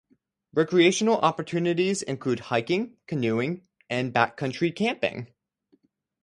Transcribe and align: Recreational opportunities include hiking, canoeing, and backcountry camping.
Recreational 0.55 1.17
opportunities 1.19 2.01
include 2.01 2.39
hiking, 2.39 2.97
canoeing, 3.05 3.67
and 3.87 4.11
backcountry 4.11 4.75
camping. 4.75 5.31